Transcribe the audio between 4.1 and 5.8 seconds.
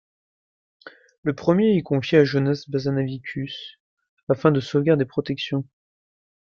à fin de sauvegarde et protection.